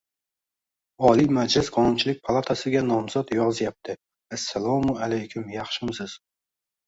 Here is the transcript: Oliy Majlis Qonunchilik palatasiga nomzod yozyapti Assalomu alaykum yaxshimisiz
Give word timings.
Oliy 1.09 1.27
Majlis 1.37 1.67
Qonunchilik 1.75 2.23
palatasiga 2.29 2.81
nomzod 2.87 3.35
yozyapti 3.39 3.95
Assalomu 4.37 4.97
alaykum 5.09 5.53
yaxshimisiz 5.57 6.17